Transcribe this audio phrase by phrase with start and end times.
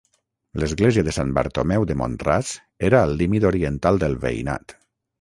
[0.63, 2.57] L'església de Sant Bartomeu de Mont-ras
[2.91, 4.79] era al límit oriental del veïnat.